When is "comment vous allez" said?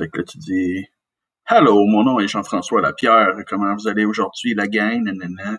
3.46-4.06